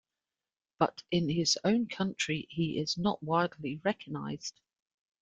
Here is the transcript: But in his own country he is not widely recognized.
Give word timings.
But 0.79 1.03
in 1.11 1.29
his 1.29 1.59
own 1.63 1.85
country 1.87 2.47
he 2.49 2.79
is 2.79 2.97
not 2.97 3.21
widely 3.21 3.79
recognized. 3.83 4.59